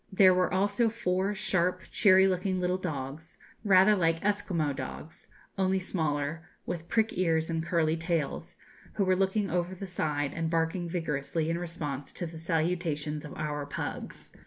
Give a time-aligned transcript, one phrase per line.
[0.11, 5.27] There were also four sharp, cheery looking little dogs, rather like Esquimaux dogs,
[5.59, 8.57] only smaller, with prick ears and curly tails,
[8.93, 13.35] who were looking over the side and barking vigorously in response to the salutations of
[13.37, 14.33] our pugs.